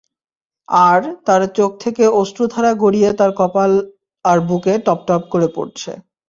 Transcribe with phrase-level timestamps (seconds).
[0.85, 3.71] আর তার চোখ থেকে অশ্রুরধারা গড়িয়ে তার কপোল
[4.25, 5.91] আর বুকে টপটপ করে পড়ছে।